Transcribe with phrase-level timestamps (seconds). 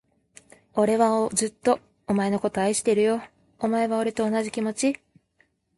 [0.73, 3.21] 俺はずっと、お前のことを愛してるよ。
[3.59, 4.99] お前は、俺と同じ気持ち？